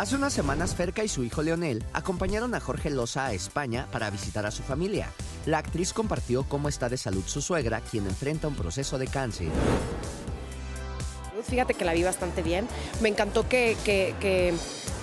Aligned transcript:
Hace 0.00 0.16
unas 0.16 0.32
semanas, 0.32 0.74
Ferca 0.74 1.04
y 1.04 1.08
su 1.08 1.24
hijo 1.24 1.42
Leonel 1.42 1.84
acompañaron 1.92 2.54
a 2.54 2.60
Jorge 2.60 2.88
Loza 2.88 3.26
a 3.26 3.34
España 3.34 3.86
para 3.92 4.08
visitar 4.08 4.46
a 4.46 4.50
su 4.50 4.62
familia. 4.62 5.12
La 5.44 5.58
actriz 5.58 5.92
compartió 5.92 6.44
cómo 6.44 6.70
está 6.70 6.88
de 6.88 6.96
salud 6.96 7.22
su 7.26 7.42
suegra, 7.42 7.82
quien 7.82 8.06
enfrenta 8.06 8.48
un 8.48 8.54
proceso 8.54 8.96
de 8.96 9.08
cáncer. 9.08 9.48
Fíjate 11.46 11.74
que 11.74 11.84
la 11.84 11.92
vi 11.92 12.02
bastante 12.02 12.42
bien. 12.42 12.66
Me 13.02 13.10
encantó 13.10 13.46
que, 13.46 13.76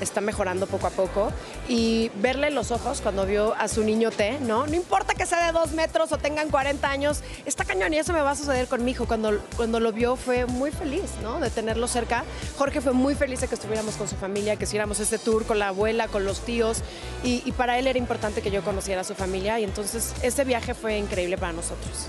está 0.01 0.21
mejorando 0.21 0.67
poco 0.67 0.87
a 0.87 0.89
poco 0.89 1.31
y 1.67 2.09
verle 2.15 2.51
los 2.51 2.71
ojos 2.71 3.01
cuando 3.01 3.25
vio 3.25 3.53
a 3.55 3.67
su 3.67 3.83
niño 3.83 4.11
T, 4.11 4.39
¿no? 4.41 4.67
No 4.67 4.75
importa 4.75 5.13
que 5.13 5.25
sea 5.25 5.47
de 5.47 5.51
dos 5.51 5.71
metros 5.71 6.11
o 6.11 6.17
tengan 6.17 6.49
40 6.49 6.89
años, 6.89 7.21
está 7.45 7.65
cañón 7.65 7.93
y 7.93 7.97
eso 7.97 8.13
me 8.13 8.21
va 8.21 8.31
a 8.31 8.35
suceder 8.35 8.67
con 8.67 8.83
mi 8.83 8.91
hijo. 8.91 9.05
Cuando, 9.07 9.39
cuando 9.55 9.79
lo 9.79 9.91
vio 9.91 10.15
fue 10.15 10.45
muy 10.45 10.71
feliz, 10.71 11.11
¿no? 11.21 11.39
De 11.39 11.49
tenerlo 11.49 11.87
cerca. 11.87 12.23
Jorge 12.57 12.81
fue 12.81 12.93
muy 12.93 13.15
feliz 13.15 13.41
de 13.41 13.47
que 13.47 13.55
estuviéramos 13.55 13.95
con 13.95 14.07
su 14.07 14.15
familia, 14.15 14.55
que 14.55 14.65
hiciéramos 14.65 14.99
este 14.99 15.17
tour 15.17 15.45
con 15.45 15.59
la 15.59 15.69
abuela, 15.69 16.07
con 16.07 16.25
los 16.25 16.41
tíos 16.41 16.81
y, 17.23 17.41
y 17.45 17.51
para 17.51 17.77
él 17.79 17.87
era 17.87 17.99
importante 17.99 18.41
que 18.41 18.51
yo 18.51 18.63
conociera 18.63 19.01
a 19.01 19.03
su 19.03 19.15
familia 19.15 19.59
y 19.59 19.63
entonces 19.63 20.13
ese 20.21 20.43
viaje 20.43 20.73
fue 20.73 20.97
increíble 20.97 21.37
para 21.37 21.53
nosotros. 21.53 22.07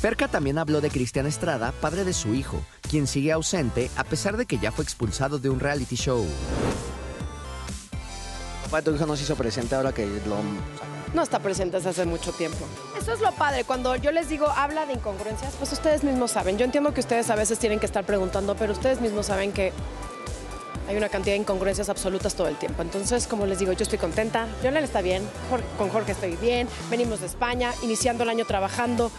Ferca 0.00 0.28
también 0.28 0.58
habló 0.58 0.80
de 0.80 0.90
Cristian 0.90 1.26
Estrada, 1.26 1.72
padre 1.80 2.04
de 2.04 2.12
su 2.12 2.34
hijo, 2.34 2.60
quien 2.88 3.06
sigue 3.08 3.32
ausente 3.32 3.90
a 3.96 4.04
pesar 4.04 4.36
de 4.36 4.46
que 4.46 4.58
ya 4.58 4.70
fue 4.70 4.84
expulsado 4.84 5.38
de 5.40 5.50
un 5.50 5.58
reality 5.58 5.96
show. 5.96 6.24
Papá, 8.64 8.82
tu 8.82 8.94
hijo 8.94 9.06
no 9.06 9.16
se 9.16 9.24
hizo 9.24 9.34
presente 9.34 9.74
ahora 9.74 9.92
que 9.92 10.06
lo... 10.06 10.36
no 11.14 11.22
está 11.22 11.40
presente 11.40 11.78
desde 11.78 11.90
hace 11.90 12.04
mucho 12.04 12.30
tiempo. 12.32 12.58
Eso 13.00 13.12
es 13.12 13.20
lo 13.20 13.32
padre, 13.32 13.64
cuando 13.64 13.96
yo 13.96 14.12
les 14.12 14.28
digo 14.28 14.46
habla 14.48 14.86
de 14.86 14.92
incongruencias, 14.92 15.54
pues 15.58 15.72
ustedes 15.72 16.04
mismos 16.04 16.30
saben. 16.30 16.58
Yo 16.58 16.64
entiendo 16.64 16.94
que 16.94 17.00
ustedes 17.00 17.28
a 17.30 17.34
veces 17.34 17.58
tienen 17.58 17.80
que 17.80 17.86
estar 17.86 18.04
preguntando, 18.04 18.54
pero 18.54 18.72
ustedes 18.74 19.00
mismos 19.00 19.26
saben 19.26 19.52
que 19.52 19.72
hay 20.86 20.96
una 20.96 21.08
cantidad 21.08 21.34
de 21.34 21.40
incongruencias 21.40 21.88
absolutas 21.88 22.34
todo 22.36 22.46
el 22.46 22.56
tiempo. 22.56 22.82
Entonces, 22.82 23.26
como 23.26 23.46
les 23.46 23.58
digo, 23.58 23.72
yo 23.72 23.82
estoy 23.82 23.98
contenta, 23.98 24.46
Leonel 24.62 24.84
está 24.84 25.00
bien, 25.00 25.22
Jorge- 25.50 25.66
con 25.76 25.88
Jorge 25.88 26.12
estoy 26.12 26.36
bien, 26.36 26.68
venimos 26.88 27.18
de 27.20 27.26
España, 27.26 27.72
iniciando 27.82 28.22
el 28.22 28.28
año 28.30 28.44
trabajando. 28.44 29.10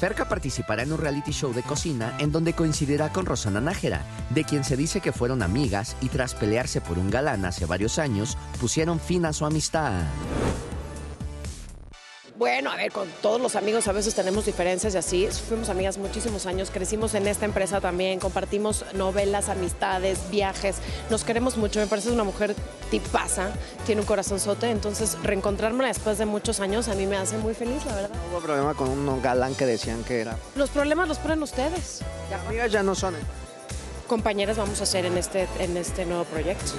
Ferca 0.00 0.30
participará 0.30 0.82
en 0.82 0.92
un 0.92 0.98
reality 0.98 1.30
show 1.30 1.52
de 1.52 1.62
cocina 1.62 2.16
en 2.20 2.32
donde 2.32 2.54
coincidirá 2.54 3.12
con 3.12 3.26
Rosana 3.26 3.60
Nájera, 3.60 4.02
de 4.30 4.44
quien 4.44 4.64
se 4.64 4.74
dice 4.74 5.02
que 5.02 5.12
fueron 5.12 5.42
amigas 5.42 5.94
y 6.00 6.08
tras 6.08 6.34
pelearse 6.34 6.80
por 6.80 6.98
un 6.98 7.10
galán 7.10 7.44
hace 7.44 7.66
varios 7.66 7.98
años, 7.98 8.38
pusieron 8.58 8.98
fin 8.98 9.26
a 9.26 9.34
su 9.34 9.44
amistad. 9.44 9.92
Bueno, 12.40 12.70
a 12.70 12.76
ver, 12.76 12.90
con 12.90 13.06
todos 13.20 13.38
los 13.38 13.54
amigos 13.54 13.86
a 13.86 13.92
veces 13.92 14.14
tenemos 14.14 14.46
diferencias 14.46 14.94
y 14.94 14.96
así. 14.96 15.28
Fuimos 15.46 15.68
amigas 15.68 15.98
muchísimos 15.98 16.46
años, 16.46 16.70
crecimos 16.70 17.12
en 17.12 17.26
esta 17.26 17.44
empresa 17.44 17.82
también, 17.82 18.18
compartimos 18.18 18.86
novelas, 18.94 19.50
amistades, 19.50 20.18
viajes. 20.30 20.76
Nos 21.10 21.22
queremos 21.22 21.58
mucho, 21.58 21.80
me 21.80 21.86
parece 21.86 22.10
una 22.10 22.24
mujer 22.24 22.56
tipaza, 22.90 23.50
tiene 23.84 24.00
un 24.00 24.06
corazonzote, 24.06 24.70
entonces 24.70 25.18
reencontrarme 25.22 25.86
después 25.86 26.16
de 26.16 26.24
muchos 26.24 26.60
años 26.60 26.88
a 26.88 26.94
mí 26.94 27.04
me 27.04 27.18
hace 27.18 27.36
muy 27.36 27.52
feliz, 27.52 27.84
la 27.84 27.94
verdad. 27.94 28.10
Hubo 28.32 28.40
problema 28.40 28.72
con 28.72 28.88
un 28.88 29.20
galán 29.20 29.54
que 29.54 29.66
decían 29.66 30.02
que 30.02 30.22
era... 30.22 30.34
Los 30.56 30.70
problemas 30.70 31.08
los 31.08 31.18
ponen 31.18 31.42
ustedes. 31.42 32.00
Amigas 32.46 32.72
ya 32.72 32.82
no 32.82 32.94
son. 32.94 33.16
Compañeras 34.06 34.56
vamos 34.56 34.80
a 34.80 34.84
hacer 34.84 35.04
en 35.04 35.18
este, 35.18 35.46
en 35.58 35.76
este 35.76 36.06
nuevo 36.06 36.24
proyecto. 36.24 36.72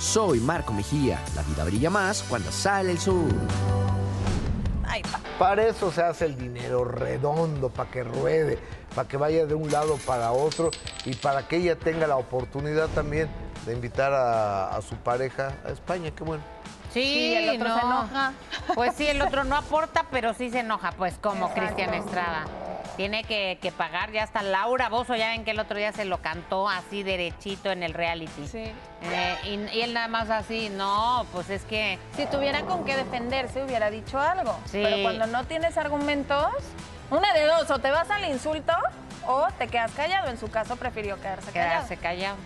Soy 0.00 0.40
Marco 0.40 0.72
Mejía, 0.72 1.20
la 1.36 1.42
vida 1.42 1.62
brilla 1.64 1.90
más 1.90 2.22
cuando 2.22 2.50
sale 2.50 2.92
el 2.92 2.98
sol. 2.98 3.28
Para 5.38 5.66
eso 5.66 5.90
se 5.90 6.02
hace 6.02 6.26
el 6.26 6.36
dinero 6.36 6.84
redondo, 6.84 7.70
para 7.70 7.90
que 7.90 8.02
ruede, 8.02 8.58
para 8.94 9.08
que 9.08 9.16
vaya 9.16 9.46
de 9.46 9.54
un 9.54 9.70
lado 9.70 9.96
para 10.06 10.32
otro 10.32 10.70
y 11.06 11.14
para 11.14 11.48
que 11.48 11.56
ella 11.56 11.76
tenga 11.76 12.06
la 12.06 12.16
oportunidad 12.16 12.88
también 12.88 13.28
de 13.64 13.72
invitar 13.72 14.12
a, 14.12 14.68
a 14.76 14.82
su 14.82 14.96
pareja 14.96 15.52
a 15.64 15.70
España. 15.70 16.10
Qué 16.14 16.24
bueno. 16.24 16.42
Sí, 16.92 17.02
Sí, 17.02 17.34
el 17.34 17.50
otro 17.60 17.74
se 17.74 17.80
no. 17.82 17.86
enoja. 17.86 18.32
Pues 18.74 18.94
sí, 18.96 19.06
el 19.06 19.22
otro 19.22 19.44
no 19.44 19.56
aporta, 19.56 20.04
pero 20.10 20.34
sí 20.34 20.50
se 20.50 20.58
enoja, 20.60 20.92
pues 20.92 21.14
como 21.22 21.52
Cristian 21.54 21.94
Estrada. 21.94 22.44
Tiene 22.96 23.24
que, 23.24 23.58
que 23.60 23.72
pagar, 23.72 24.12
ya 24.12 24.22
hasta 24.24 24.42
Laura 24.42 24.88
Bozo, 24.88 25.16
ya 25.16 25.28
ven 25.28 25.44
que 25.44 25.52
el 25.52 25.60
otro 25.60 25.78
día 25.78 25.92
se 25.92 26.04
lo 26.04 26.18
cantó 26.18 26.68
así 26.68 27.02
derechito 27.02 27.70
en 27.70 27.82
el 27.82 27.94
reality. 27.94 28.46
Sí. 28.46 28.72
Eh, 29.02 29.36
y, 29.44 29.76
y 29.76 29.82
él 29.82 29.94
nada 29.94 30.08
más 30.08 30.30
así, 30.30 30.68
no, 30.68 31.26
pues 31.32 31.48
es 31.50 31.62
que 31.62 31.98
Si 32.16 32.26
tuviera 32.26 32.62
con 32.62 32.84
qué 32.84 32.96
defenderse, 32.96 33.62
hubiera 33.64 33.90
dicho 33.90 34.18
algo. 34.18 34.52
Sí. 34.66 34.80
Pero 34.82 35.02
cuando 35.02 35.26
no 35.26 35.44
tienes 35.44 35.76
argumentos, 35.78 36.48
una 37.10 37.32
de 37.32 37.46
dos, 37.46 37.70
o 37.70 37.78
te 37.78 37.90
vas 37.90 38.10
al 38.10 38.24
insulto 38.24 38.72
o 39.26 39.48
te 39.58 39.68
quedas 39.68 39.92
callado. 39.92 40.28
En 40.28 40.38
su 40.38 40.50
caso, 40.50 40.76
prefirió 40.76 41.20
quedarse 41.20 41.52
callado. 41.52 41.70
quedarse 41.70 41.96
callado. 41.96 42.36